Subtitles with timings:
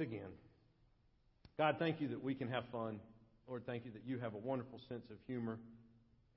[0.00, 0.30] again.
[1.58, 3.00] God, thank you that we can have fun.
[3.48, 5.58] Lord, thank you that you have a wonderful sense of humor.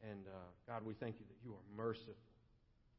[0.10, 2.14] And uh, God, we thank you that you are merciful.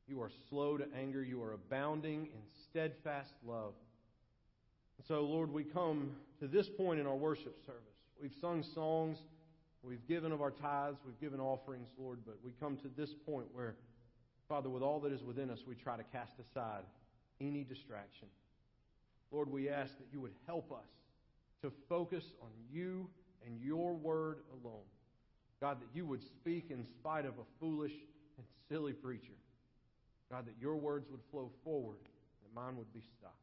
[0.06, 1.22] You are slow to anger.
[1.22, 3.72] You are abounding in steadfast love.
[4.98, 6.10] And so, Lord, we come
[6.40, 7.80] to this point in our worship service.
[8.20, 9.16] We've sung songs.
[9.82, 10.98] We've given of our tithes.
[11.06, 12.18] We've given offerings, Lord.
[12.26, 13.76] But we come to this point where,
[14.48, 16.82] Father, with all that is within us, we try to cast aside
[17.40, 18.28] any distraction.
[19.30, 20.88] Lord, we ask that you would help us
[21.62, 23.08] to focus on you
[23.46, 24.84] and your word alone.
[25.60, 27.92] God, that you would speak in spite of a foolish
[28.38, 29.34] and silly preacher.
[30.30, 31.98] God, that your words would flow forward,
[32.42, 33.34] that mine would be stopped.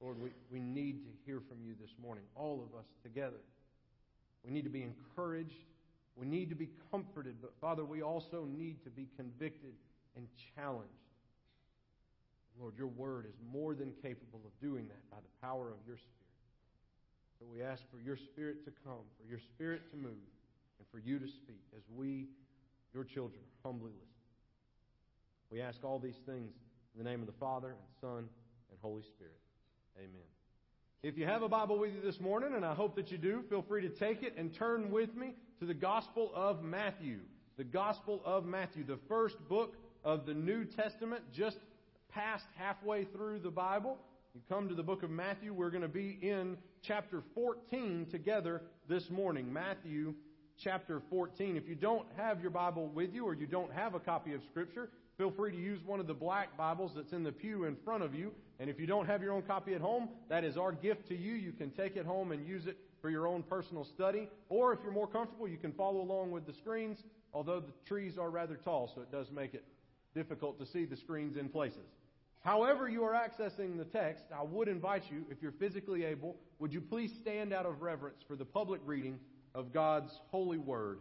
[0.00, 3.40] Lord, we, we need to hear from you this morning, all of us together.
[4.44, 5.64] We need to be encouraged.
[6.14, 7.36] We need to be comforted.
[7.40, 9.72] But, Father, we also need to be convicted
[10.14, 10.92] and challenged.
[12.60, 15.96] Lord, your word is more than capable of doing that by the power of your
[15.96, 16.16] Spirit.
[17.38, 20.26] So we ask for your Spirit to come, for your Spirit to move,
[20.78, 22.26] and for you to speak as we,
[22.94, 24.06] your children, humbly listen.
[25.50, 26.52] We ask all these things
[26.96, 28.28] in the name of the Father, and Son,
[28.70, 29.38] and Holy Spirit.
[29.98, 30.28] Amen.
[31.02, 33.44] If you have a Bible with you this morning, and I hope that you do,
[33.48, 37.18] feel free to take it and turn with me to the Gospel of Matthew.
[37.58, 41.58] The Gospel of Matthew, the first book of the New Testament, just
[42.16, 43.98] past halfway through the Bible.
[44.34, 45.52] You come to the book of Matthew.
[45.52, 49.52] We're going to be in chapter 14 together this morning.
[49.52, 50.14] Matthew
[50.58, 51.58] chapter 14.
[51.58, 54.40] If you don't have your Bible with you or you don't have a copy of
[54.50, 57.76] Scripture, feel free to use one of the black Bibles that's in the pew in
[57.84, 58.32] front of you.
[58.58, 61.14] And if you don't have your own copy at home, that is our gift to
[61.14, 61.34] you.
[61.34, 64.30] You can take it home and use it for your own personal study.
[64.48, 66.96] Or if you're more comfortable, you can follow along with the screens,
[67.34, 69.66] although the trees are rather tall, so it does make it
[70.14, 71.84] difficult to see the screens in places.
[72.46, 76.72] However, you are accessing the text, I would invite you, if you're physically able, would
[76.72, 79.18] you please stand out of reverence for the public reading
[79.52, 81.00] of God's holy word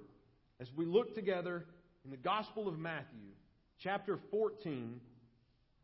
[0.59, 1.67] as we look together
[2.03, 3.29] in the Gospel of Matthew,
[3.77, 4.99] chapter 14,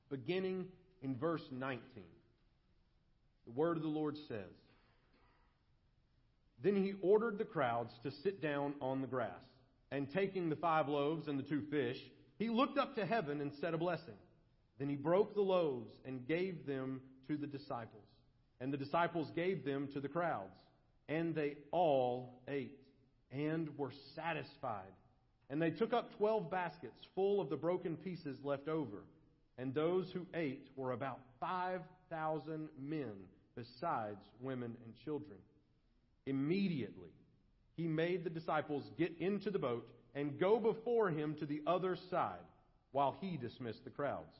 [0.10, 0.66] beginning
[1.04, 1.80] in verse 19.
[3.46, 4.56] The word of the Lord says
[6.64, 9.30] Then he ordered the crowds to sit down on the grass,
[9.92, 11.98] and taking the five loaves and the two fish,
[12.40, 14.16] he looked up to heaven and said a blessing.
[14.82, 18.08] Then he broke the loaves and gave them to the disciples.
[18.60, 20.58] And the disciples gave them to the crowds.
[21.08, 22.80] And they all ate
[23.32, 24.92] and were satisfied.
[25.52, 29.04] And they took up twelve baskets full of the broken pieces left over.
[29.60, 33.14] And those who ate were about 5,000 men,
[33.56, 35.38] besides women and children.
[36.26, 37.12] Immediately,
[37.78, 41.96] he made the disciples get into the boat and go before him to the other
[42.10, 42.40] side
[42.94, 44.40] while he dismissed the crowds.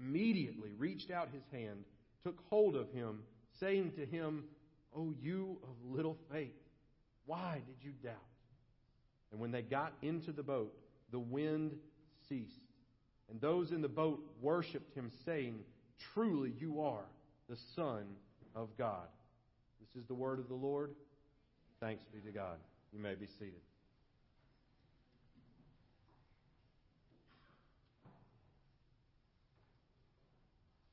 [0.00, 1.84] immediately reached out his hand,
[2.24, 3.20] took hold of him,
[3.58, 4.44] saying to him,
[4.96, 6.54] O you of little faith,
[7.26, 8.14] why did you doubt?
[9.30, 10.74] And when they got into the boat,
[11.10, 11.72] the wind
[12.28, 12.60] ceased.
[13.30, 15.60] And those in the boat worshipped him, saying,
[16.12, 17.06] Truly you are
[17.48, 18.04] the Son
[18.54, 19.08] of God.
[19.80, 20.90] This is the word of the Lord.
[21.80, 22.58] Thanks be to God.
[22.92, 23.60] You may be seated.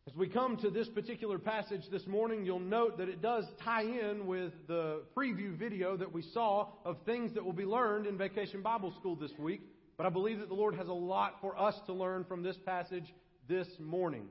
[0.09, 3.83] As we come to this particular passage this morning, you'll note that it does tie
[3.83, 8.17] in with the preview video that we saw of things that will be learned in
[8.17, 9.61] Vacation Bible School this week.
[9.97, 12.57] But I believe that the Lord has a lot for us to learn from this
[12.65, 13.13] passage
[13.47, 14.25] this morning.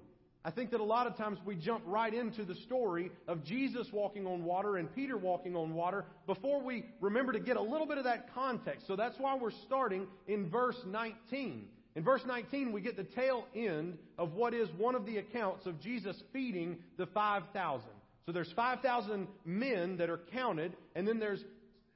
[0.44, 3.86] I think that a lot of times we jump right into the story of Jesus
[3.92, 7.86] walking on water and Peter walking on water before we remember to get a little
[7.86, 8.88] bit of that context.
[8.88, 11.68] So that's why we're starting in verse 19.
[11.98, 15.66] In verse 19, we get the tail end of what is one of the accounts
[15.66, 17.88] of Jesus feeding the 5,000.
[18.24, 21.42] So there's 5,000 men that are counted, and then there's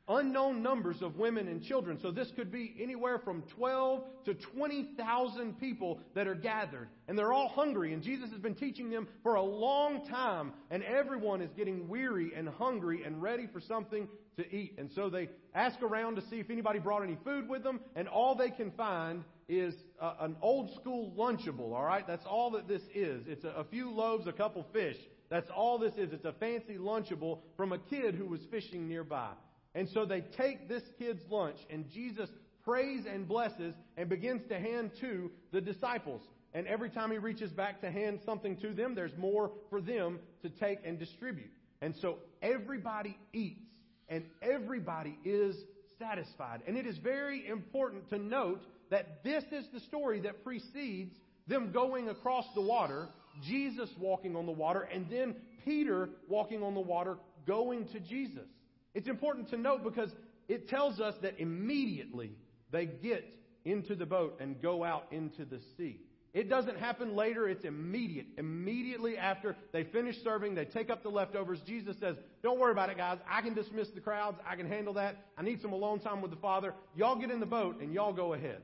[0.09, 1.99] unknown numbers of women and children.
[2.01, 6.89] So this could be anywhere from 12 to 20,000 people that are gathered.
[7.09, 7.93] And they're all hungry.
[7.93, 10.53] And Jesus has been teaching them for a long time.
[10.71, 14.75] And everyone is getting weary and hungry and ready for something to eat.
[14.79, 17.81] And so they ask around to see if anybody brought any food with them.
[17.95, 21.75] And all they can find is uh, an old school Lunchable.
[21.75, 22.07] All right?
[22.07, 23.25] That's all that this is.
[23.29, 24.97] It's a, a few loaves, a couple fish.
[25.31, 26.13] That's all this is.
[26.13, 29.31] It's a fancy Lunchable from a kid who was fishing nearby.
[29.75, 32.29] And so they take this kid's lunch, and Jesus
[32.65, 36.23] prays and blesses and begins to hand to the disciples.
[36.55, 40.21] And every time he reaches back to hand something to them, there's more for them
[40.43, 41.51] to take and distribute.
[41.81, 43.65] And so everybody eats,
[44.09, 45.57] and everybody is
[45.99, 46.61] satisfied.
[46.67, 51.17] And it is very important to note that this is the story that precedes
[51.47, 53.09] them going across the water,
[53.43, 55.35] Jesus walking on the water, and then
[55.65, 57.17] Peter walking on the water
[57.47, 58.47] going to Jesus.
[58.95, 60.11] It's important to note because
[60.49, 62.33] it tells us that immediately
[62.71, 63.33] they get
[63.65, 66.01] into the boat and go out into the sea.
[66.35, 68.27] It doesn't happen later, it's immediate.
[68.39, 71.61] Immediately after they finish serving, they take up the leftovers.
[71.67, 73.19] Jesus says, Don't worry about it, guys.
[73.31, 74.39] I can dismiss the crowds.
[74.49, 75.27] I can handle that.
[75.37, 76.75] I need some alone time with the Father.
[76.97, 78.63] Y'all get in the boat and y'all go ahead.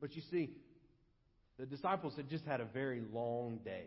[0.00, 0.50] But you see,
[1.58, 3.86] the disciples had just had a very long day.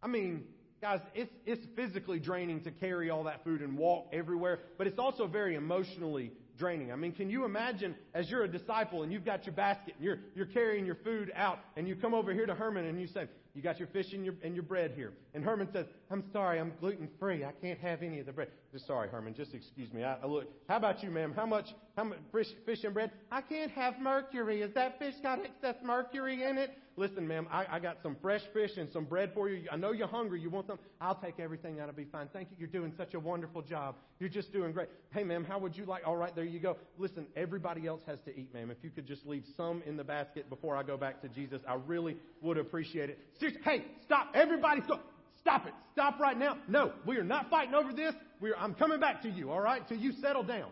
[0.00, 0.44] I mean,
[0.80, 4.98] Guys, it's, it's physically draining to carry all that food and walk everywhere, but it's
[4.98, 6.90] also very emotionally draining.
[6.90, 10.04] I mean, can you imagine as you're a disciple and you've got your basket and
[10.04, 13.08] you're, you're carrying your food out and you come over here to Herman and you
[13.08, 15.12] say, you got your fish and your, and your bread here.
[15.34, 17.44] And Herman says, I'm sorry, I'm gluten free.
[17.44, 18.48] I can't have any of the bread.
[18.72, 20.02] Just sorry, Herman, just excuse me.
[20.02, 21.32] I, I look, how about you, ma'am?
[21.34, 21.66] How much,
[21.96, 23.12] how much fish, fish and bread?
[23.30, 24.60] I can't have mercury.
[24.60, 26.70] Has that fish got excess mercury in it?
[26.96, 29.68] Listen, ma'am, I, I got some fresh fish and some bread for you.
[29.70, 30.40] I know you're hungry.
[30.40, 30.80] You want some?
[31.00, 31.76] I'll take everything.
[31.76, 32.28] That'll be fine.
[32.32, 32.56] Thank you.
[32.58, 33.94] You're doing such a wonderful job.
[34.18, 34.88] You're just doing great.
[35.12, 36.02] Hey, ma'am, how would you like?
[36.04, 36.76] All right, there you go.
[36.98, 38.70] Listen, everybody else has to eat, ma'am.
[38.70, 41.62] If you could just leave some in the basket before I go back to Jesus,
[41.68, 43.18] I really would appreciate it.
[43.38, 44.32] Seriously, hey, stop.
[44.34, 45.04] Everybody stop.
[45.40, 45.74] Stop it.
[45.92, 46.58] Stop right now.
[46.68, 48.14] No, we are not fighting over this.
[48.42, 50.70] Are, I'm coming back to you, all right, till you settle down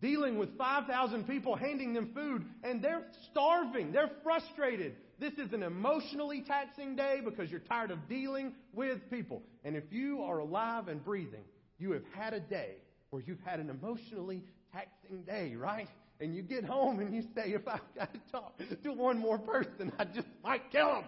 [0.00, 3.92] dealing with 5,000 people, handing them food, and they're starving.
[3.92, 4.94] They're frustrated.
[5.18, 9.42] This is an emotionally taxing day because you're tired of dealing with people.
[9.64, 11.44] And if you are alive and breathing,
[11.78, 12.76] you have had a day
[13.10, 15.88] where you've had an emotionally taxing day, right?
[16.20, 19.38] And you get home and you say, if I've got to talk to one more
[19.38, 21.04] person, I just might kill them.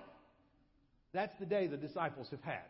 [1.13, 2.65] That's the day the disciples have had.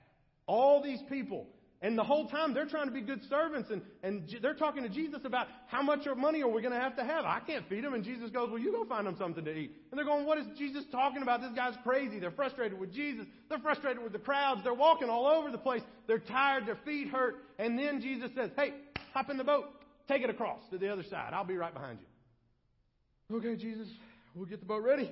[0.46, 1.46] All these people
[1.82, 4.88] and the whole time they're trying to be good servants and, and they're talking to
[4.88, 7.24] Jesus about how much money are we going to have to have?
[7.24, 7.94] I can't feed them.
[7.94, 9.72] And Jesus goes, well, you go find them something to eat.
[9.90, 11.40] And they're going, what is Jesus talking about?
[11.40, 12.18] This guy's crazy.
[12.18, 13.24] They're frustrated with Jesus.
[13.48, 14.60] They're frustrated with the crowds.
[14.62, 15.82] They're walking all over the place.
[16.06, 16.66] They're tired.
[16.66, 17.36] Their feet hurt.
[17.58, 18.74] And then Jesus says, hey,
[19.14, 19.64] hop in the boat.
[20.06, 21.32] Take it across to the other side.
[21.32, 23.36] I'll be right behind you.
[23.36, 23.88] Okay, Jesus,
[24.34, 25.10] we'll get the boat ready.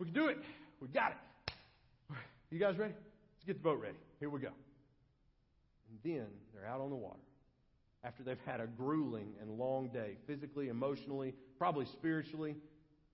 [0.00, 0.38] We can do it.
[0.80, 1.16] We got it.
[2.50, 2.94] You guys ready?
[2.94, 3.96] Let's get the boat ready.
[4.20, 4.50] Here we go.
[5.90, 7.18] And then they're out on the water
[8.04, 12.56] after they've had a grueling and long day, physically, emotionally, probably spiritually.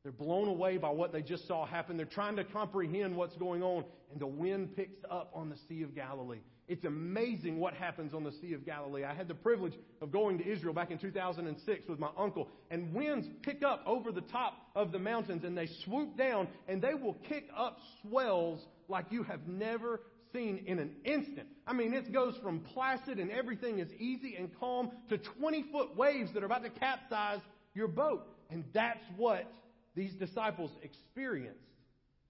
[0.02, 1.96] They're blown away by what they just saw happen.
[1.96, 5.82] They're trying to comprehend what's going on, and the wind picks up on the Sea
[5.82, 6.40] of Galilee.
[6.68, 9.04] It's amazing what happens on the Sea of Galilee.
[9.04, 12.92] I had the privilege of going to Israel back in 2006 with my uncle, and
[12.94, 16.94] winds pick up over the top of the mountains, and they swoop down, and they
[16.94, 18.60] will kick up swells
[18.92, 20.00] like you have never
[20.32, 21.48] seen in an instant.
[21.66, 25.96] I mean, it goes from placid and everything is easy and calm to 20 foot
[25.96, 27.40] waves that are about to capsize
[27.74, 28.26] your boat.
[28.50, 29.50] And that's what
[29.94, 31.58] these disciples experienced.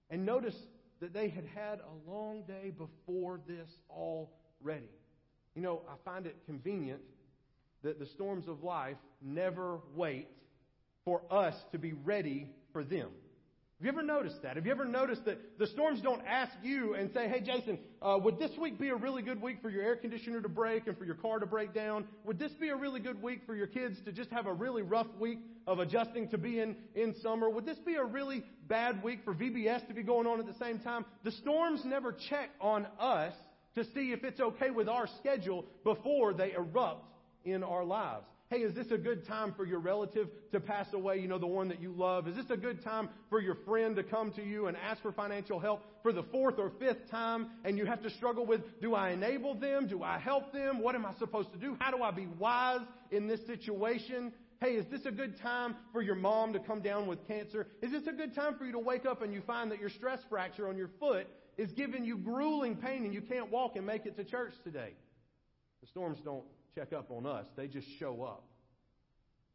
[0.09, 0.55] And notice
[1.01, 4.89] that they had had a long day before this already.
[5.55, 7.01] You know, I find it convenient
[7.83, 10.27] that the storms of life never wait
[11.05, 13.09] for us to be ready for them.
[13.79, 14.55] Have you ever noticed that?
[14.55, 18.17] Have you ever noticed that the storms don't ask you and say, hey, Jason, uh,
[18.21, 20.97] would this week be a really good week for your air conditioner to break and
[20.97, 22.05] for your car to break down?
[22.23, 24.83] Would this be a really good week for your kids to just have a really
[24.83, 27.49] rough week of adjusting to being in summer?
[27.49, 30.57] Would this be a really bad week for VBS to be going on at the
[30.63, 31.03] same time?
[31.23, 33.33] The storms never check on us
[33.75, 37.05] to see if it's okay with our schedule before they erupt
[37.43, 38.27] in our lives.
[38.53, 41.17] Hey, is this a good time for your relative to pass away?
[41.17, 42.27] You know, the one that you love.
[42.27, 45.11] Is this a good time for your friend to come to you and ask for
[45.11, 47.47] financial help for the fourth or fifth time?
[47.65, 49.87] And you have to struggle with, do I enable them?
[49.87, 50.83] Do I help them?
[50.83, 51.75] What am I supposed to do?
[51.79, 54.31] How do I be wise in this situation?
[54.61, 57.65] Hey, is this a good time for your mom to come down with cancer?
[57.81, 59.89] Is this a good time for you to wake up and you find that your
[59.89, 61.25] stress fracture on your foot
[61.57, 64.93] is giving you grueling pain and you can't walk and make it to church today?
[65.81, 66.45] The storms don't
[66.75, 68.43] check up on us, they just show up.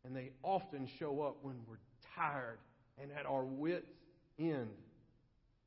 [0.05, 1.79] And they often show up when we're
[2.17, 2.59] tired
[3.01, 3.87] and at our wits'
[4.39, 4.69] end.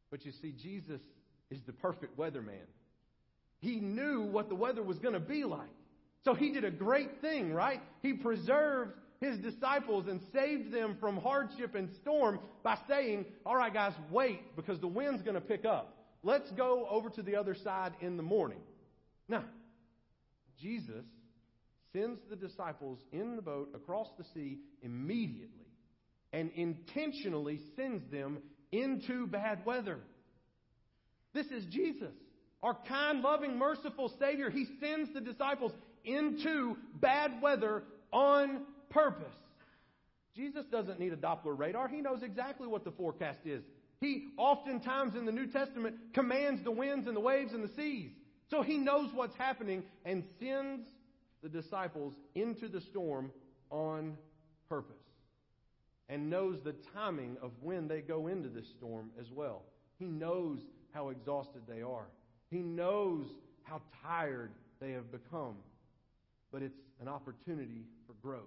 [0.10, 1.02] But you see, Jesus
[1.50, 2.66] is the perfect weatherman.
[3.60, 5.70] He knew what the weather was going to be like.
[6.24, 7.82] So he did a great thing, right?
[8.02, 13.74] He preserved his disciples and saved them from hardship and storm by saying, All right,
[13.74, 15.98] guys, wait, because the wind's going to pick up.
[16.24, 18.60] Let's go over to the other side in the morning.
[19.28, 19.44] Now,
[20.60, 21.06] Jesus
[21.94, 25.68] sends the disciples in the boat across the sea immediately
[26.34, 28.40] and intentionally sends them
[28.72, 30.00] into bad weather.
[31.34, 32.14] This is Jesus,
[32.64, 34.50] our kind, loving, merciful Savior.
[34.50, 35.72] He sends the disciples
[36.04, 39.34] into bad weather on purpose.
[40.36, 41.88] Jesus doesn't need a Doppler radar.
[41.88, 43.64] He knows exactly what the forecast is.
[44.00, 48.12] He oftentimes in the New Testament commands the winds and the waves and the seas.
[48.50, 50.88] So he knows what's happening and sends
[51.42, 53.32] the disciples into the storm
[53.70, 54.18] on
[54.70, 54.96] purpose
[56.10, 59.64] and knows the timing of when they go into this storm as well.
[59.98, 60.60] He knows
[60.94, 62.08] how exhausted they are.
[62.50, 63.28] He knows
[63.64, 65.56] how tired they have become.
[66.52, 68.42] But it's an opportunity for growth.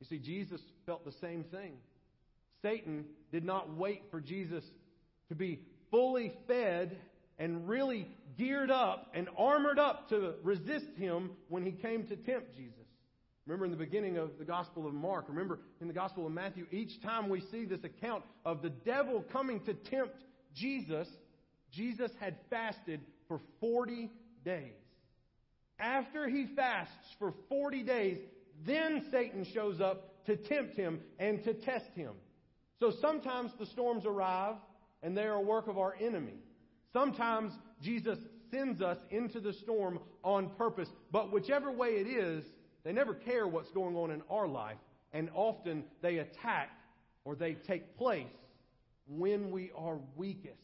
[0.00, 1.72] You see, Jesus felt the same thing.
[2.60, 4.64] Satan did not wait for Jesus
[5.28, 6.96] to be fully fed
[7.38, 12.54] and really geared up and armored up to resist him when he came to tempt
[12.56, 12.74] Jesus.
[13.46, 16.66] Remember in the beginning of the Gospel of Mark, remember in the Gospel of Matthew,
[16.72, 20.16] each time we see this account of the devil coming to tempt
[20.54, 21.06] Jesus,
[21.70, 24.10] Jesus had fasted for 40
[24.44, 24.72] days.
[25.78, 28.18] After he fasts for 40 days,
[28.66, 32.12] then Satan shows up to tempt him and to test him.
[32.80, 34.56] So sometimes the storms arrive
[35.02, 36.40] and they are a work of our enemy.
[36.92, 37.52] Sometimes
[37.82, 38.18] Jesus
[38.50, 40.88] sends us into the storm on purpose.
[41.12, 42.44] But whichever way it is,
[42.84, 44.76] they never care what's going on in our life.
[45.12, 46.70] And often they attack
[47.24, 48.26] or they take place
[49.08, 50.54] when we are weakest.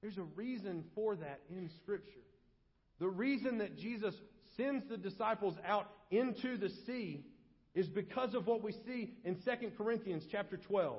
[0.00, 2.10] There's a reason for that in Scripture.
[2.98, 4.14] The reason that Jesus
[4.56, 7.24] sends the disciples out into the sea
[7.74, 10.96] is because of what we see in 2 Corinthians chapter 12.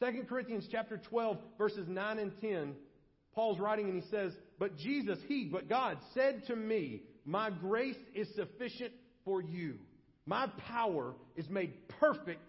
[0.00, 2.74] 2 Corinthians chapter 12 verses 9 and 10
[3.34, 7.96] Paul's writing and he says, But Jesus, He, but God said to me, My grace
[8.14, 8.92] is sufficient
[9.24, 9.78] for you.
[10.26, 12.40] My power is made perfect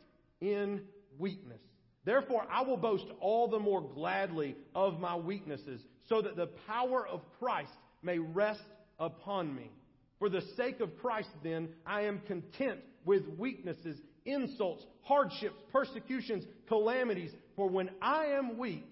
[0.42, 0.82] in
[1.18, 1.60] weakness.
[2.06, 7.06] Therefore, I will boast all the more gladly of my weaknesses, so that the power
[7.06, 7.72] of Christ
[8.04, 8.62] may rest
[9.00, 9.72] upon me.
[10.20, 17.32] For the sake of Christ, then, I am content with weaknesses, insults, hardships, persecutions, calamities.
[17.56, 18.86] For when I am weak,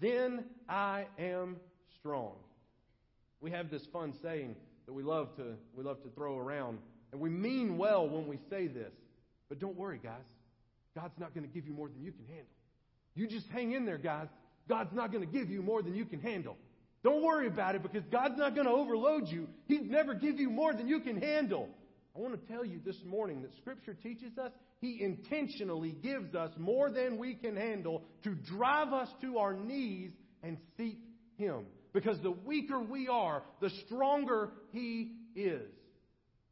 [0.00, 1.56] then I am
[1.98, 2.32] strong.
[3.40, 6.78] We have this fun saying that we love to we love to throw around,
[7.12, 8.92] and we mean well when we say this.
[9.48, 10.24] But don't worry, guys.
[10.94, 12.46] God's not going to give you more than you can handle.
[13.14, 14.28] You just hang in there, guys.
[14.68, 16.56] God's not going to give you more than you can handle.
[17.02, 19.48] Don't worry about it because God's not going to overload you.
[19.68, 21.68] He'd never give you more than you can handle.
[22.14, 24.50] I want to tell you this morning that Scripture teaches us
[24.80, 30.10] He intentionally gives us more than we can handle to drive us to our knees
[30.42, 30.98] and seek
[31.36, 31.66] Him.
[31.92, 35.70] Because the weaker we are, the stronger He is.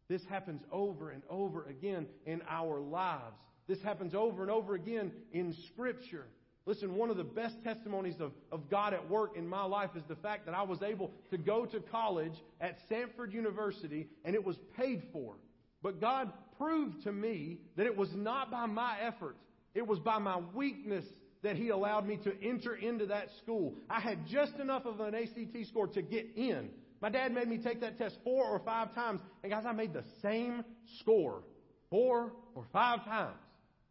[0.08, 3.36] This happens over and over again in our lives.
[3.66, 6.26] This happens over and over again in Scripture.
[6.64, 10.02] Listen, one of the best testimonies of, of God at work in my life is
[10.08, 14.44] the fact that I was able to go to college at Samford University and it
[14.44, 15.34] was paid for.
[15.82, 19.36] But God proved to me that it was not by my effort,
[19.74, 21.04] it was by my weakness
[21.42, 23.74] that He allowed me to enter into that school.
[23.88, 26.70] I had just enough of an ACT score to get in.
[27.00, 29.92] My dad made me take that test four or five times, and guys, I made
[29.92, 30.64] the same
[31.00, 31.42] score
[31.90, 33.36] four or five times.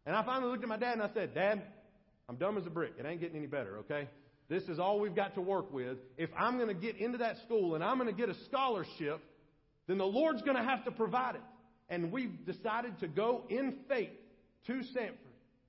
[0.04, 1.62] And I finally looked at my dad and I said, Dad,
[2.28, 2.92] I'm dumb as a brick.
[2.98, 4.08] It ain't getting any better, okay?
[4.48, 5.98] This is all we've got to work with.
[6.16, 9.20] If I'm going to get into that school and I'm going to get a scholarship,
[9.86, 11.42] then the Lord's going to have to provide it
[11.88, 14.10] and we decided to go in faith
[14.66, 15.14] to Samford.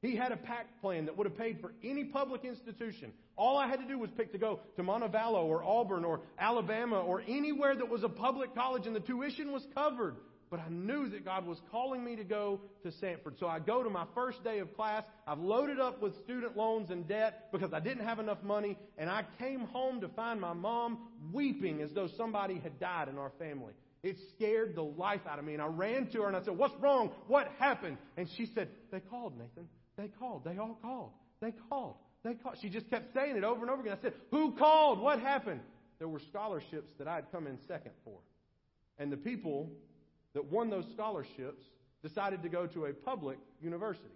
[0.01, 3.11] He had a PACT plan that would have paid for any public institution.
[3.35, 7.01] All I had to do was pick to go to Montevallo or Auburn or Alabama
[7.01, 10.15] or anywhere that was a public college and the tuition was covered.
[10.49, 13.39] But I knew that God was calling me to go to Samford.
[13.39, 15.03] So I go to my first day of class.
[15.27, 18.77] I've loaded up with student loans and debt because I didn't have enough money.
[18.97, 20.97] And I came home to find my mom
[21.31, 23.73] weeping as though somebody had died in our family.
[24.01, 25.53] It scared the life out of me.
[25.53, 27.11] And I ran to her and I said, What's wrong?
[27.27, 27.97] What happened?
[28.17, 29.67] And she said, They called, Nathan.
[29.97, 30.43] They called.
[30.45, 31.11] They all called.
[31.41, 31.95] They called.
[32.23, 32.57] They called.
[32.61, 33.97] She just kept saying it over and over again.
[33.97, 34.99] I said, Who called?
[34.99, 35.61] What happened?
[35.99, 38.19] There were scholarships that I had come in second for.
[38.97, 39.69] And the people
[40.33, 41.63] that won those scholarships
[42.01, 44.07] decided to go to a public university,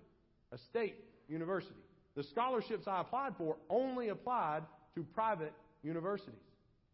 [0.52, 0.96] a state
[1.28, 1.76] university.
[2.16, 4.64] The scholarships I applied for only applied
[4.96, 6.36] to private universities.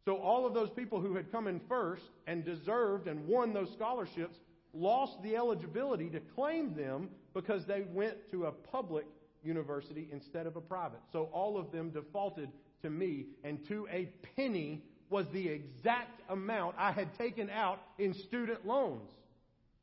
[0.06, 3.72] So all of those people who had come in first and deserved and won those
[3.74, 4.38] scholarships
[4.74, 9.06] lost the eligibility to claim them because they went to a public
[9.44, 11.00] university instead of a private.
[11.12, 12.50] So all of them defaulted
[12.82, 18.14] to me, and to a penny was the exact amount I had taken out in
[18.14, 19.10] student loans.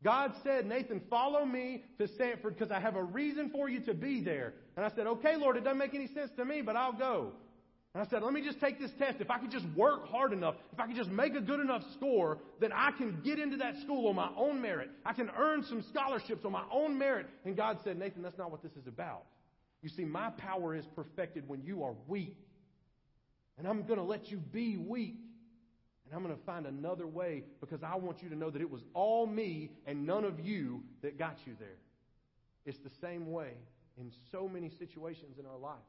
[0.02, 3.94] God said, Nathan, follow me to Samford because I have a reason for you to
[3.94, 4.54] be there.
[4.76, 7.32] And I said, okay, Lord, it doesn't make any sense to me, but I'll go.
[7.96, 9.22] And I said, let me just take this test.
[9.22, 11.82] If I could just work hard enough, if I could just make a good enough
[11.94, 14.90] score, then I can get into that school on my own merit.
[15.06, 17.24] I can earn some scholarships on my own merit.
[17.46, 19.22] And God said, Nathan, that's not what this is about.
[19.80, 22.36] You see, my power is perfected when you are weak.
[23.56, 25.16] And I'm going to let you be weak.
[26.04, 28.70] And I'm going to find another way because I want you to know that it
[28.70, 31.78] was all me and none of you that got you there.
[32.66, 33.52] It's the same way
[33.96, 35.80] in so many situations in our lives.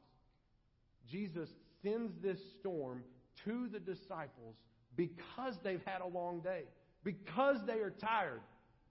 [1.10, 1.50] Jesus
[1.82, 3.02] sends this storm
[3.44, 4.56] to the disciples
[4.96, 6.62] because they've had a long day,
[7.04, 8.40] because they are tired.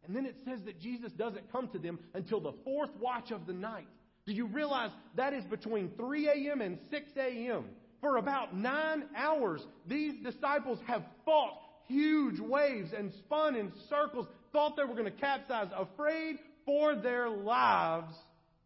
[0.05, 3.45] And then it says that Jesus doesn't come to them until the fourth watch of
[3.45, 3.87] the night.
[4.25, 6.61] Do you realize that is between 3 a.m.
[6.61, 7.65] and 6 a.m.?
[8.01, 14.75] For about nine hours, these disciples have fought huge waves and spun in circles, thought
[14.77, 18.13] they were going to capsize, afraid for their lives.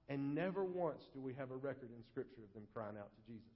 [0.09, 3.31] And never once do we have a record in Scripture of them crying out to
[3.31, 3.47] Jesus.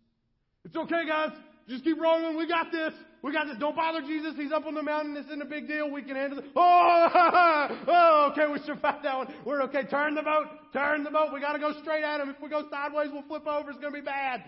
[0.66, 1.30] It's okay, guys.
[1.70, 2.38] Just keep rolling.
[2.38, 2.94] We got this.
[3.22, 3.58] We got this.
[3.58, 4.34] Don't bother Jesus.
[4.36, 5.14] He's up on the mountain.
[5.14, 5.90] This isn't a big deal.
[5.90, 6.46] We can handle it.
[6.56, 7.08] Oh,
[7.88, 8.52] oh, okay.
[8.52, 9.34] We survived that one.
[9.46, 9.84] We're okay.
[9.84, 10.48] Turn the boat.
[10.74, 11.30] Turn the boat.
[11.34, 12.30] We got to go straight at him.
[12.30, 13.70] If we go sideways, we'll flip over.
[13.70, 14.44] It's going to be bad.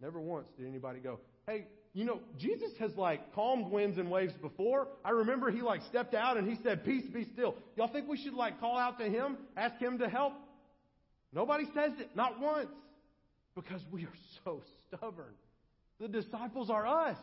[0.00, 4.32] Never once did anybody go, hey, you know, Jesus has like calmed winds and waves
[4.40, 4.88] before.
[5.04, 7.54] I remember he like stepped out and he said, peace be still.
[7.76, 10.32] Y'all think we should like call out to him, ask him to help?
[11.32, 12.10] Nobody says it.
[12.14, 12.68] Not once.
[13.62, 15.34] Because we are so stubborn.
[16.00, 17.16] The disciples are us.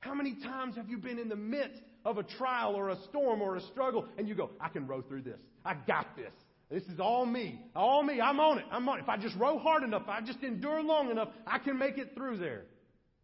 [0.00, 3.42] How many times have you been in the midst of a trial or a storm
[3.42, 5.38] or a struggle and you go, I can row through this.
[5.64, 6.32] I got this.
[6.70, 7.60] This is all me.
[7.76, 8.20] All me.
[8.20, 8.64] I'm on it.
[8.70, 9.02] I'm on it.
[9.02, 11.98] If I just row hard enough, if I just endure long enough, I can make
[11.98, 12.62] it through there.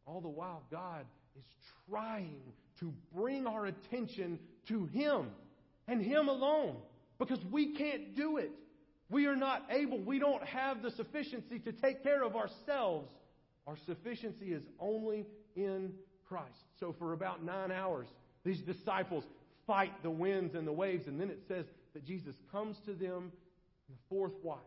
[0.05, 1.07] All the while, God
[1.37, 1.45] is
[1.89, 2.41] trying
[2.81, 5.29] to bring our attention to Him
[5.89, 6.77] and Him alone
[7.19, 8.51] because we can't do it.
[9.09, 13.11] We are not able, we don't have the sufficiency to take care of ourselves.
[13.67, 15.93] Our sufficiency is only in
[16.29, 16.65] Christ.
[16.81, 18.09] So for about nine hours,
[18.45, 19.25] these disciples
[19.67, 23.33] fight the winds and the waves, and then it says that Jesus comes to them
[23.89, 24.59] in the fourth watch.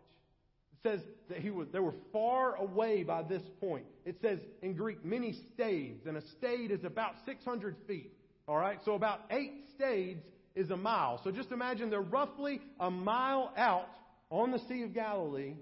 [0.73, 0.99] It says
[1.29, 3.85] that he was, they were far away by this point.
[4.05, 8.13] It says in Greek, many stades, and a stade is about 600 feet.
[8.47, 10.25] All right, so about eight stades
[10.55, 11.21] is a mile.
[11.23, 13.89] So just imagine they're roughly a mile out
[14.29, 15.53] on the Sea of Galilee,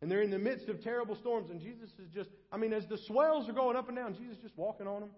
[0.00, 2.86] and they're in the midst of terrible storms, and Jesus is just, I mean, as
[2.86, 5.10] the swells are going up and down, Jesus is just walking on them,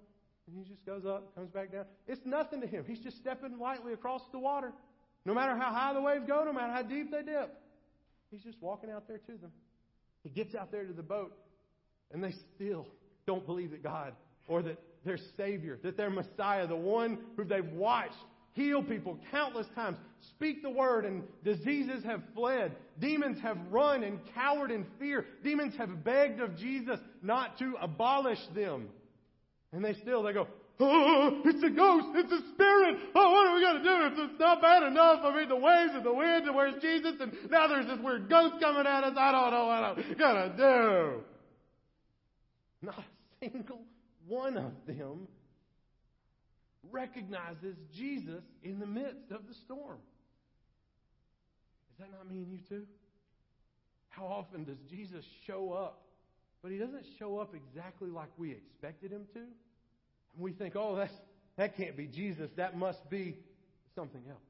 [0.47, 1.87] and he just goes up, comes back down.
[2.07, 2.85] It's nothing to him.
[2.87, 4.73] He's just stepping lightly across the water.
[5.25, 7.59] No matter how high the waves go, no matter how deep they dip,
[8.31, 9.53] he's just walking out there to them.
[10.23, 11.35] He gets out there to the boat,
[12.13, 12.87] and they still
[13.27, 14.13] don't believe that God
[14.49, 18.13] or that their Savior, that their Messiah, the one who they've watched
[18.53, 19.97] heal people countless times,
[20.31, 22.77] speak the word, and diseases have fled.
[23.01, 25.27] Demons have run and cowered in fear.
[25.43, 28.89] Demons have begged of Jesus not to abolish them.
[29.73, 30.47] And they still, they go,
[30.81, 32.09] Oh, it's a ghost.
[32.15, 32.97] It's a spirit.
[33.15, 34.07] Oh, what are we going to do?
[34.07, 35.21] It's, it's not bad enough.
[35.23, 37.13] I mean, the waves and the wind, and where's Jesus?
[37.21, 39.15] And now there's this weird ghost coming at us.
[39.17, 41.21] I don't know what I'm going to do.
[42.83, 43.83] Not a single
[44.27, 45.29] one of them
[46.91, 49.99] recognizes Jesus in the midst of the storm.
[51.95, 52.87] Is that not me and you too?
[54.09, 56.03] How often does Jesus show up?
[56.61, 59.39] But he doesn't show up exactly like we expected him to.
[59.39, 59.47] And
[60.39, 61.13] we think, oh, that's,
[61.57, 62.51] that can't be Jesus.
[62.57, 63.37] That must be
[63.95, 64.41] something else.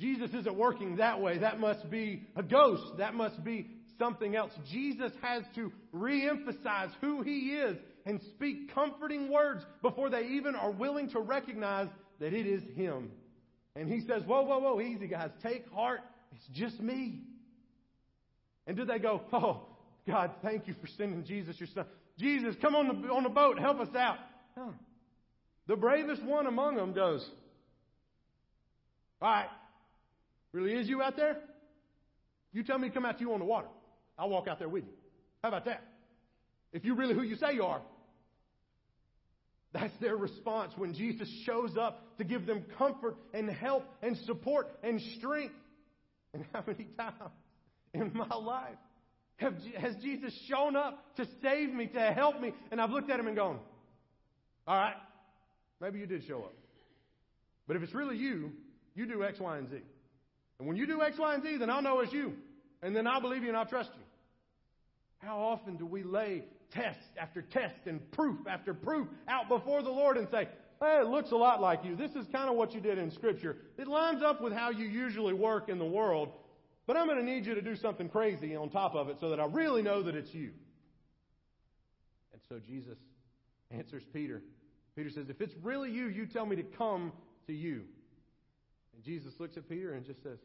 [0.00, 1.38] Jesus isn't working that way.
[1.38, 2.98] That must be a ghost.
[2.98, 4.52] That must be something else.
[4.68, 7.76] Jesus has to reemphasize who he is
[8.06, 13.12] and speak comforting words before they even are willing to recognize that it is him.
[13.78, 15.30] And he says, Whoa, whoa, whoa, easy, guys.
[15.42, 16.00] Take heart.
[16.32, 17.20] It's just me.
[18.66, 19.62] And do they go, Oh,
[20.06, 21.86] God, thank you for sending Jesus, your son.
[22.18, 23.58] Jesus, come on the, on the boat.
[23.58, 24.18] Help us out.
[25.68, 27.24] The bravest one among them goes,
[29.22, 29.48] All right,
[30.52, 31.36] really is you out there?
[32.52, 33.68] You tell me to come out to you on the water.
[34.18, 34.92] I'll walk out there with you.
[35.42, 35.84] How about that?
[36.72, 37.80] If you're really who you say you are.
[39.72, 44.68] That's their response when Jesus shows up to give them comfort and help and support
[44.82, 45.54] and strength.
[46.32, 47.32] And how many times
[47.92, 48.76] in my life
[49.36, 52.52] have, has Jesus shown up to save me, to help me?
[52.70, 53.58] And I've looked at him and gone,
[54.66, 54.96] all right,
[55.80, 56.54] maybe you did show up.
[57.66, 58.52] But if it's really you,
[58.94, 59.76] you do X, Y, and Z.
[60.58, 62.32] And when you do X, Y, and Z, then I'll know it's you.
[62.82, 64.02] And then I'll believe you and I'll trust you.
[65.18, 69.90] How often do we lay test after test and proof after proof out before the
[69.90, 70.48] Lord and say,
[70.80, 71.96] hey, it looks a lot like you.
[71.96, 73.56] This is kind of what you did in Scripture.
[73.76, 76.30] It lines up with how you usually work in the world,
[76.86, 79.30] but I'm going to need you to do something crazy on top of it so
[79.30, 80.50] that I really know that it's you.
[82.32, 82.98] And so Jesus
[83.70, 84.42] answers Peter.
[84.96, 87.12] Peter says, If it's really you, you tell me to come
[87.46, 87.82] to you.
[88.94, 90.38] And Jesus looks at Peter and just says,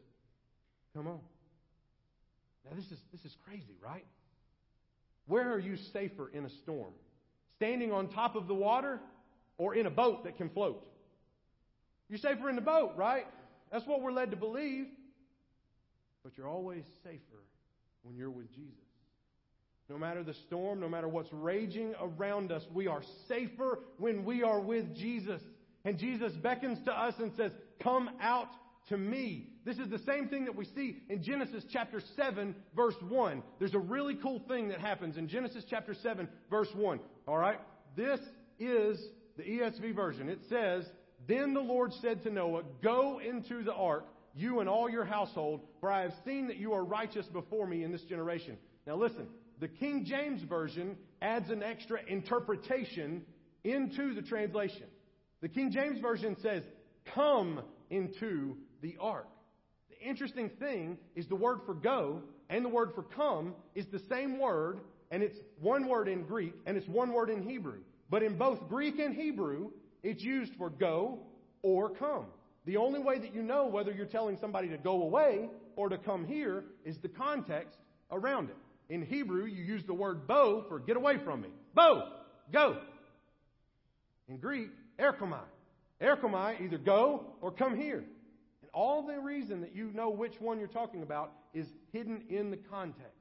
[0.94, 1.20] Come on.
[2.64, 4.06] Now this is this is crazy, right?
[5.26, 6.92] Where are you safer in a storm?
[7.56, 9.00] Standing on top of the water
[9.58, 10.84] or in a boat that can float?
[12.08, 13.26] You're safer in the boat, right?
[13.72, 14.86] That's what we're led to believe.
[16.22, 17.42] But you're always safer
[18.02, 18.72] when you're with Jesus.
[19.88, 24.42] No matter the storm, no matter what's raging around us, we are safer when we
[24.42, 25.40] are with Jesus.
[25.84, 28.48] And Jesus beckons to us and says, Come out
[28.88, 29.48] to me.
[29.64, 33.42] This is the same thing that we see in Genesis chapter 7, verse 1.
[33.58, 37.00] There's a really cool thing that happens in Genesis chapter 7, verse 1.
[37.26, 37.58] All right?
[37.96, 38.20] This
[38.58, 39.00] is
[39.38, 40.28] the ESV version.
[40.28, 40.84] It says,
[41.26, 45.60] Then the Lord said to Noah, Go into the ark, you and all your household,
[45.80, 48.58] for I have seen that you are righteous before me in this generation.
[48.86, 49.28] Now listen,
[49.60, 53.22] the King James Version adds an extra interpretation
[53.62, 54.84] into the translation.
[55.40, 56.62] The King James Version says,
[57.14, 59.28] Come into the ark.
[59.90, 63.98] The interesting thing is the word for go and the word for come is the
[63.98, 67.80] same word, and it's one word in Greek and it's one word in Hebrew.
[68.10, 69.70] But in both Greek and Hebrew,
[70.02, 71.20] it's used for go
[71.62, 72.26] or come.
[72.66, 75.98] The only way that you know whether you're telling somebody to go away or to
[75.98, 77.78] come here is the context
[78.10, 78.56] around it.
[78.88, 81.48] In Hebrew, you use the word bo for get away from me.
[81.74, 82.10] Bo,
[82.52, 82.78] go.
[84.28, 85.40] In Greek, erchomai.
[86.00, 88.04] Erchomai, either go or come here
[88.74, 92.56] all the reason that you know which one you're talking about is hidden in the
[92.56, 93.12] context.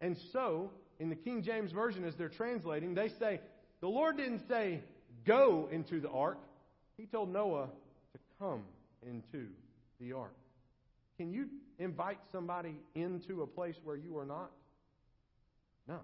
[0.00, 3.40] And so, in the King James Version, as they're translating, they say,
[3.80, 4.80] the Lord didn't say,
[5.26, 6.38] go into the ark.
[6.96, 7.68] He told Noah
[8.12, 8.62] to come
[9.02, 9.46] into
[10.00, 10.34] the ark.
[11.18, 14.50] Can you invite somebody into a place where you are not?
[15.86, 16.00] No.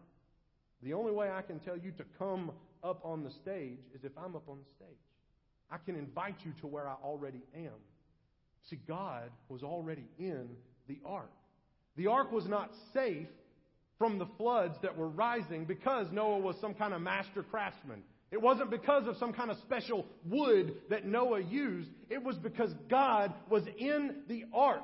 [0.83, 2.51] The only way I can tell you to come
[2.83, 4.99] up on the stage is if I'm up on the stage.
[5.71, 7.73] I can invite you to where I already am.
[8.71, 10.49] See, God was already in
[10.89, 11.31] the ark.
[11.97, 13.29] The ark was not safe
[13.99, 18.03] from the floods that were rising because Noah was some kind of master craftsman.
[18.31, 21.91] It wasn't because of some kind of special wood that Noah used.
[22.09, 24.81] It was because God was in the ark.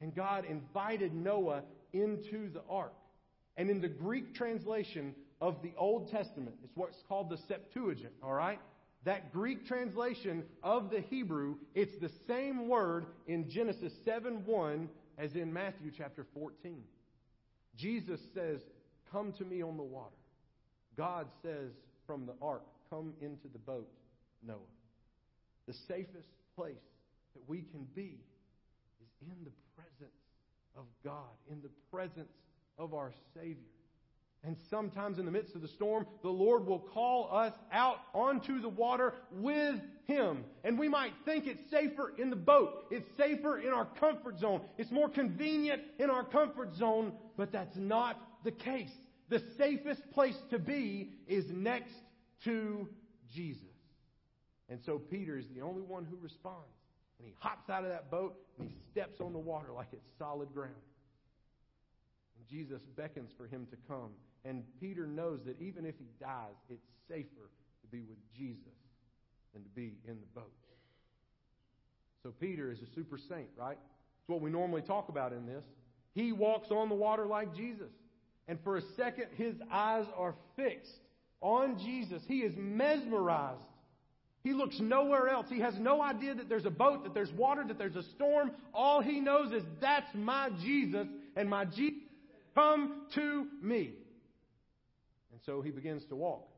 [0.00, 1.62] And God invited Noah
[1.94, 2.92] into the ark.
[3.56, 8.34] And in the Greek translation of the Old Testament, it's what's called the Septuagint, all
[8.34, 8.60] right?
[9.06, 15.34] That Greek translation of the Hebrew, it's the same word in Genesis 7 1 as
[15.36, 16.82] in Matthew chapter 14.
[17.76, 18.60] Jesus says,
[19.12, 20.10] Come to me on the water.
[20.96, 21.70] God says
[22.04, 23.88] from the ark, Come into the boat,
[24.44, 24.56] Noah.
[25.68, 26.74] The safest place
[27.34, 28.18] that we can be
[29.00, 30.18] is in the presence
[30.76, 32.32] of God, in the presence
[32.76, 33.75] of our Savior.
[34.46, 38.60] And sometimes in the midst of the storm, the Lord will call us out onto
[38.60, 40.44] the water with Him.
[40.62, 42.86] And we might think it's safer in the boat.
[42.92, 44.60] It's safer in our comfort zone.
[44.78, 48.92] It's more convenient in our comfort zone, but that's not the case.
[49.30, 51.94] The safest place to be is next
[52.44, 52.88] to
[53.34, 53.62] Jesus.
[54.68, 56.62] And so Peter is the only one who responds.
[57.18, 60.06] And he hops out of that boat and he steps on the water like it's
[60.18, 60.74] solid ground.
[62.38, 64.10] And Jesus beckons for him to come.
[64.46, 67.50] And Peter knows that even if he dies, it's safer
[67.82, 68.60] to be with Jesus
[69.52, 70.52] than to be in the boat.
[72.22, 73.78] So Peter is a super saint, right?
[74.20, 75.64] It's what we normally talk about in this.
[76.14, 77.90] He walks on the water like Jesus.
[78.48, 80.92] And for a second, his eyes are fixed
[81.40, 82.22] on Jesus.
[82.28, 83.60] He is mesmerized.
[84.44, 85.46] He looks nowhere else.
[85.48, 88.52] He has no idea that there's a boat, that there's water, that there's a storm.
[88.72, 92.02] All he knows is that's my Jesus, and my Jesus
[92.54, 93.94] come to me.
[95.46, 96.48] So he begins to walk.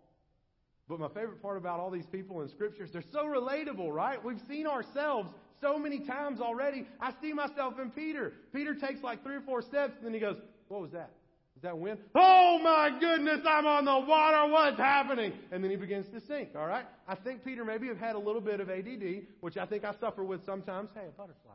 [0.88, 4.22] But my favorite part about all these people in scriptures, they're so relatable, right?
[4.24, 5.28] We've seen ourselves
[5.60, 6.86] so many times already.
[7.00, 8.32] I see myself in Peter.
[8.54, 10.36] Peter takes like three or four steps, and then he goes,
[10.68, 11.10] What was that?
[11.56, 11.98] Is that wind?
[12.14, 14.50] Oh my goodness, I'm on the water.
[14.50, 15.32] What's happening?
[15.50, 16.50] And then he begins to sink.
[16.56, 16.86] All right.
[17.06, 19.92] I think Peter maybe have had a little bit of ADD, which I think I
[20.00, 20.90] suffer with sometimes.
[20.94, 21.54] Hey, a butterfly.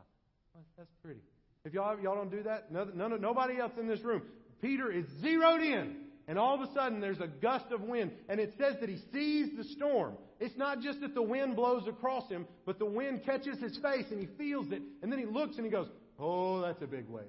[0.76, 1.20] That's pretty.
[1.64, 4.22] If y'all y'all don't do that, none, none, nobody else in this room.
[4.60, 8.40] Peter is zeroed in, and all of a sudden there's a gust of wind, and
[8.40, 10.14] it says that he sees the storm.
[10.40, 14.06] It's not just that the wind blows across him, but the wind catches his face
[14.10, 17.08] and he feels it, and then he looks and he goes, "Oh, that's a big
[17.08, 17.24] wave.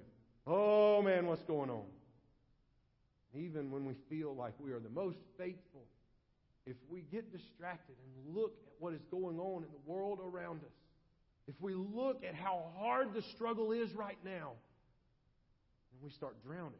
[0.47, 1.85] Oh man, what's going on?"
[3.33, 5.85] Even when we feel like we are the most faithful,
[6.65, 10.61] if we get distracted and look at what is going on in the world around
[10.63, 10.73] us,
[11.47, 14.53] if we look at how hard the struggle is right now,
[15.91, 16.79] then we start drowning.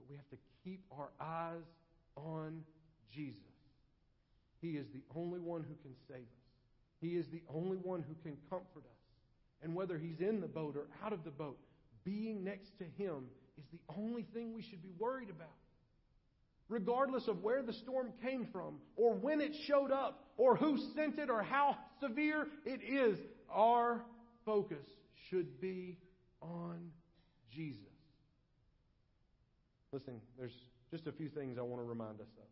[0.00, 1.64] But we have to keep our eyes
[2.16, 2.62] on
[3.12, 3.36] Jesus.
[4.62, 6.46] He is the only one who can save us.
[7.00, 9.00] He is the only one who can comfort us.
[9.62, 11.58] And whether he's in the boat or out of the boat,
[12.04, 13.26] being next to him
[13.58, 15.48] is the only thing we should be worried about.
[16.68, 21.18] Regardless of where the storm came from, or when it showed up, or who sent
[21.18, 23.18] it, or how severe it is,
[23.50, 24.02] our
[24.46, 24.86] focus
[25.28, 25.98] should be
[26.40, 26.90] on
[27.50, 27.89] Jesus.
[29.92, 30.54] Listen, there's
[30.90, 32.48] just a few things I want to remind us of.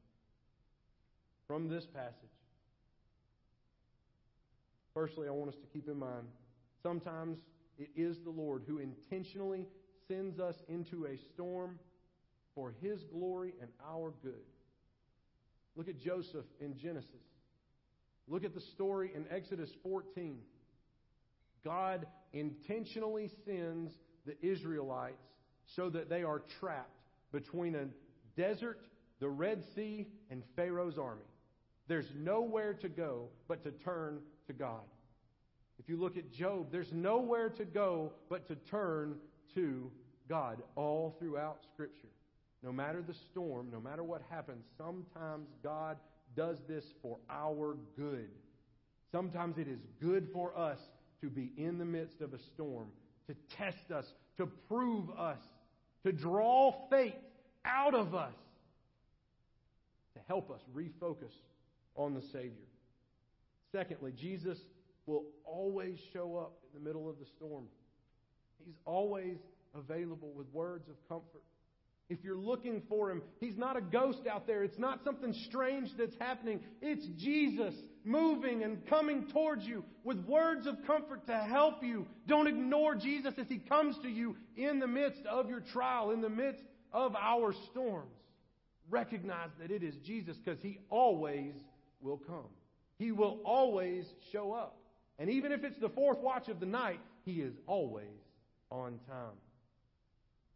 [1.46, 2.14] From this passage,
[4.92, 6.26] firstly, I want us to keep in mind
[6.82, 7.38] sometimes
[7.78, 9.66] it is the Lord who intentionally
[10.08, 11.78] sends us into a storm
[12.54, 14.44] for his glory and our good.
[15.76, 17.10] Look at Joseph in Genesis.
[18.26, 20.38] Look at the story in Exodus 14.
[21.64, 23.92] God intentionally sends
[24.26, 25.22] the Israelites
[25.76, 26.97] so that they are trapped
[27.32, 27.86] between a
[28.36, 28.80] desert,
[29.20, 31.22] the Red Sea, and Pharaoh's army.
[31.88, 34.82] There's nowhere to go but to turn to God.
[35.78, 39.16] If you look at Job, there's nowhere to go but to turn
[39.54, 39.90] to
[40.28, 42.08] God all throughout Scripture.
[42.62, 45.96] No matter the storm, no matter what happens, sometimes God
[46.36, 48.28] does this for our good.
[49.12, 50.78] Sometimes it is good for us
[51.20, 52.88] to be in the midst of a storm,
[53.28, 54.04] to test us,
[54.36, 55.38] to prove us,
[56.04, 57.14] to draw faith
[57.64, 58.34] out of us,
[60.14, 61.32] to help us refocus
[61.94, 62.68] on the Savior.
[63.72, 64.58] Secondly, Jesus
[65.06, 67.64] will always show up in the middle of the storm.
[68.64, 69.36] He's always
[69.74, 71.42] available with words of comfort.
[72.08, 74.64] If you're looking for him, he's not a ghost out there.
[74.64, 76.60] It's not something strange that's happening.
[76.80, 82.06] It's Jesus moving and coming towards you with words of comfort to help you.
[82.26, 86.22] Don't ignore Jesus as he comes to you in the midst of your trial, in
[86.22, 88.14] the midst of our storms.
[88.88, 91.52] Recognize that it is Jesus because he always
[92.00, 92.48] will come.
[92.98, 94.78] He will always show up.
[95.18, 98.06] And even if it's the fourth watch of the night, he is always
[98.70, 99.36] on time.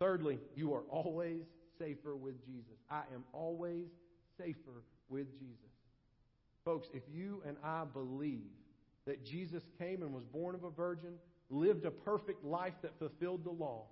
[0.03, 1.43] Thirdly, you are always
[1.79, 2.75] safer with Jesus.
[2.91, 3.87] I am always
[4.37, 5.71] safer with Jesus.
[6.65, 8.51] Folks, if you and I believe
[9.07, 11.12] that Jesus came and was born of a virgin,
[11.51, 13.85] lived a perfect life that fulfilled the law,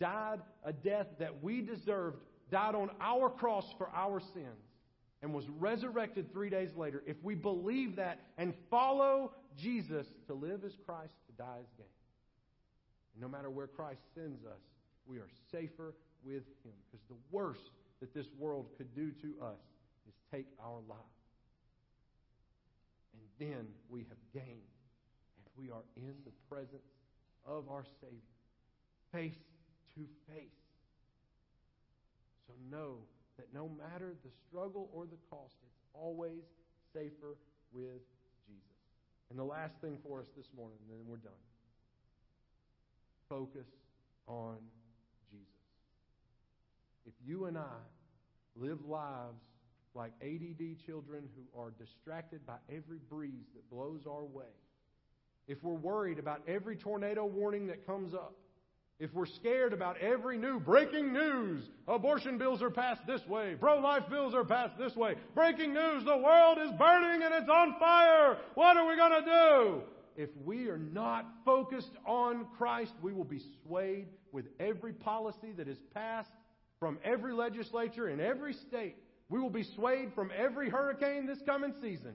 [0.00, 2.18] died a death that we deserved,
[2.50, 4.66] died on our cross for our sins,
[5.22, 10.64] and was resurrected three days later, if we believe that and follow Jesus to live
[10.64, 11.86] as Christ, to die as gain,
[13.20, 14.58] no matter where Christ sends us,
[15.06, 16.72] we are safer with Him.
[16.90, 19.60] Because the worst that this world could do to us
[20.06, 20.98] is take our life.
[23.14, 24.46] And then we have gained,
[25.36, 26.90] and we are in the presence
[27.46, 28.36] of our Savior,
[29.12, 29.38] face
[29.94, 30.66] to face.
[32.46, 32.98] So know
[33.38, 36.42] that no matter the struggle or the cost, it's always
[36.92, 37.36] safer
[37.72, 38.02] with
[38.46, 38.62] Jesus.
[39.30, 41.32] And the last thing for us this morning, and then we're done.
[43.28, 43.66] Focus
[44.26, 44.56] on
[47.06, 47.78] if you and I
[48.56, 49.40] live lives
[49.94, 54.44] like ADD children who are distracted by every breeze that blows our way,
[55.48, 58.34] if we're worried about every tornado warning that comes up,
[58.98, 63.78] if we're scared about every new breaking news, abortion bills are passed this way, pro
[63.78, 67.78] life bills are passed this way, breaking news, the world is burning and it's on
[67.78, 69.82] fire, what are we going to do?
[70.16, 75.68] If we are not focused on Christ, we will be swayed with every policy that
[75.68, 76.30] is passed
[76.80, 78.96] from every legislature in every state.
[79.28, 82.14] We will be swayed from every hurricane this coming season.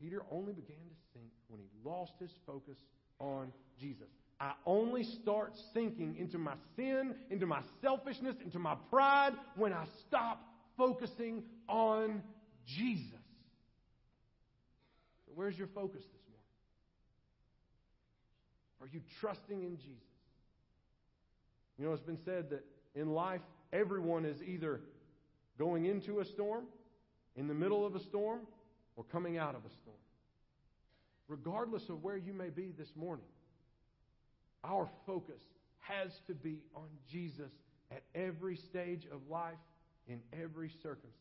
[0.00, 2.76] Peter only began to sink when he lost his focus
[3.20, 4.08] on Jesus.
[4.40, 9.84] I only start sinking into my sin, into my selfishness, into my pride when I
[10.08, 10.42] stop
[10.76, 12.22] focusing on
[12.66, 13.12] Jesus.
[15.26, 16.42] So where's your focus this morning?
[18.80, 20.11] Are you trusting in Jesus?
[21.82, 22.64] You know, it's been said that
[22.94, 23.40] in life,
[23.72, 24.82] everyone is either
[25.58, 26.66] going into a storm,
[27.34, 28.42] in the middle of a storm,
[28.94, 29.96] or coming out of a storm.
[31.26, 33.24] Regardless of where you may be this morning,
[34.62, 35.42] our focus
[35.80, 37.50] has to be on Jesus
[37.90, 39.58] at every stage of life,
[40.06, 41.16] in every circumstance.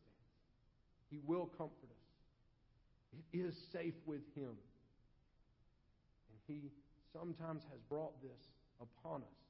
[1.10, 3.17] He will comfort us.
[3.34, 4.54] It is safe with Him.
[6.30, 6.69] And He
[7.12, 9.41] sometimes has brought this upon us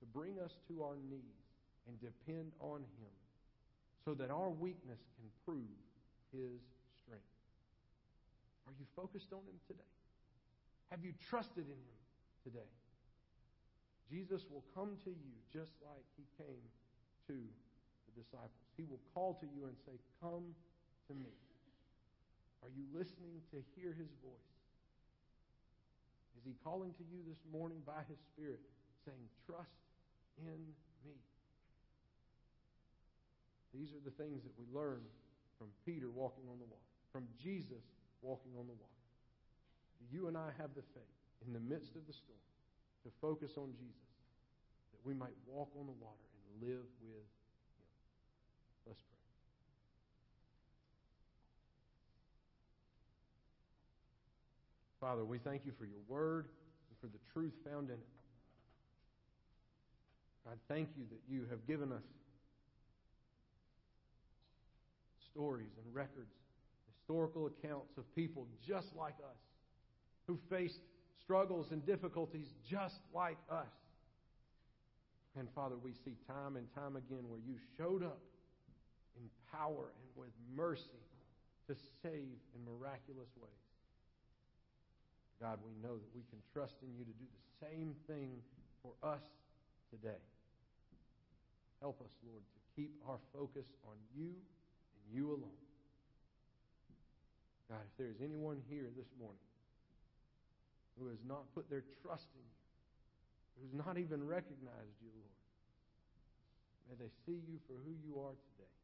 [0.00, 1.46] to bring us to our knees
[1.86, 3.14] and depend on Him
[4.04, 5.76] so that our weakness can prove
[6.32, 6.60] His
[6.96, 7.36] strength.
[8.66, 9.92] Are you focused on Him today?
[10.90, 12.00] Have you trusted in Him
[12.44, 12.70] today?
[14.10, 16.64] Jesus will come to you just like He came
[17.28, 18.66] to the disciples.
[18.76, 20.56] He will call to you and say, Come
[21.06, 21.30] to me.
[22.62, 24.54] Are you listening to hear His voice?
[26.38, 28.60] Is He calling to you this morning by His Spirit,
[29.06, 29.78] saying, Trust
[30.38, 30.60] in
[31.04, 31.18] me?
[33.74, 35.00] These are the things that we learn
[35.58, 37.84] from Peter walking on the water, from Jesus
[38.22, 39.00] walking on the water.
[40.10, 41.16] You and I have the faith
[41.46, 42.44] in the midst of the storm
[43.04, 44.10] to focus on Jesus,
[44.92, 47.88] that we might walk on the water and live with Him.
[48.86, 49.16] Let's pray.
[55.00, 56.48] Father, we thank you for your word
[56.88, 58.19] and for the truth found in it.
[60.46, 62.02] God, thank you that you have given us
[65.30, 66.34] stories and records,
[66.92, 69.38] historical accounts of people just like us
[70.26, 70.80] who faced
[71.22, 73.66] struggles and difficulties just like us.
[75.36, 78.20] And Father, we see time and time again where you showed up
[79.16, 81.04] in power and with mercy
[81.68, 83.70] to save in miraculous ways.
[85.40, 88.30] God, we know that we can trust in you to do the same thing
[88.82, 89.22] for us
[89.90, 90.22] today.
[91.80, 95.60] Help us, Lord, to keep our focus on you and you alone.
[97.68, 99.46] God, if there is anyone here this morning
[100.98, 102.58] who has not put their trust in you,
[103.62, 105.36] who's not even recognized you, Lord,
[106.90, 108.74] may they see you for who you are today.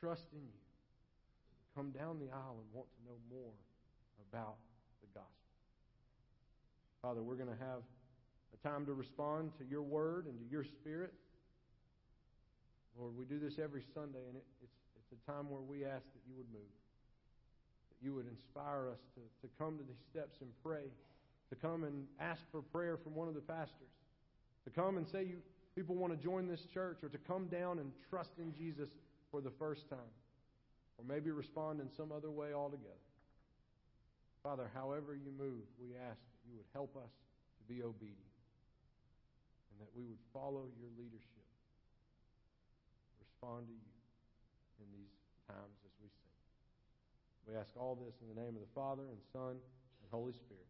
[0.00, 0.62] Trust in you.
[1.74, 3.54] Come down the aisle and want to know more
[4.30, 4.58] about
[5.00, 5.48] the gospel.
[7.00, 7.86] Father, we're going to have
[8.54, 11.12] a time to respond to your word and to your spirit.
[12.98, 16.02] Lord, we do this every Sunday, and it, it's, it's a time where we ask
[16.02, 16.74] that you would move,
[17.90, 20.90] that you would inspire us to, to come to these steps and pray,
[21.50, 23.94] to come and ask for prayer from one of the pastors,
[24.64, 25.38] to come and say you
[25.76, 28.88] people want to join this church, or to come down and trust in Jesus
[29.30, 30.12] for the first time,
[30.98, 33.06] or maybe respond in some other way altogether.
[34.42, 37.10] Father, however you move, we ask that you would help us
[37.58, 38.27] to be obedient
[39.78, 41.38] and that we would follow your leadership
[43.38, 43.94] respond to you
[44.82, 45.14] in these
[45.46, 46.38] times as we sing.
[47.46, 50.67] We ask all this in the name of the Father and Son and Holy Spirit.